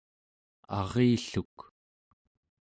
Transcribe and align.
arilluk 0.77 1.57